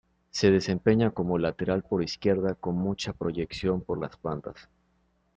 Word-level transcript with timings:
Se 0.31 0.49
desempeña 0.49 1.11
como 1.11 1.37
lateral 1.37 1.83
por 1.83 2.01
izquierda, 2.01 2.55
con 2.55 2.73
mucha 2.73 3.13
proyección 3.13 3.81
por 3.81 4.01
las 4.01 4.19
bandas. 4.19 4.67